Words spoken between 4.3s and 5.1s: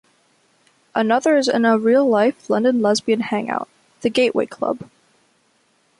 Club.